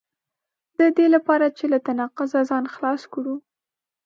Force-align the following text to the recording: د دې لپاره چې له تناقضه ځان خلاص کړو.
د 0.77 0.79
دې 0.97 1.07
لپاره 1.15 1.45
چې 1.57 1.65
له 1.71 1.77
تناقضه 1.87 2.39
ځان 2.49 2.63
خلاص 2.75 3.01
کړو. 3.13 3.35